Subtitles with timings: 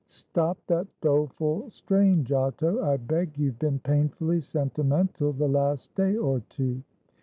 [0.07, 6.39] "Stop that doleful strain, Giotto, I beg; you've been painfully sentimental the last day or
[6.49, 6.81] two."